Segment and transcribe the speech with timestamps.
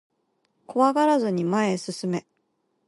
[0.65, 2.25] 怖がらずに前へ進め